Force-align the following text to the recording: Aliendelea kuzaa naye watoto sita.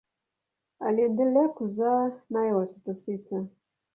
Aliendelea 0.79 1.47
kuzaa 1.49 2.11
naye 2.29 2.51
watoto 2.53 2.93
sita. 2.95 3.45